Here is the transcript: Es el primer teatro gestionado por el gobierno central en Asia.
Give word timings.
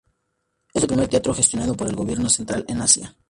Es 0.73 0.81
el 0.81 0.87
primer 0.87 1.07
teatro 1.09 1.31
gestionado 1.31 1.75
por 1.75 1.87
el 1.87 1.95
gobierno 1.95 2.27
central 2.27 2.65
en 2.67 2.81
Asia. 2.81 3.15